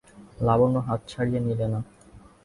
লাবণ্য 0.39 0.75
হাত 0.87 1.01
ছাড়িয়ে 1.07 1.39
নিলে 1.39 1.67
না। 1.73 1.79